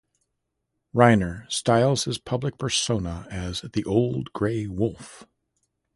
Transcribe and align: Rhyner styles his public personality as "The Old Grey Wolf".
Rhyner 0.95 1.45
styles 1.51 2.05
his 2.05 2.17
public 2.17 2.57
personality 2.57 3.29
as 3.29 3.61
"The 3.61 3.83
Old 3.85 4.33
Grey 4.33 4.65
Wolf". 4.65 5.27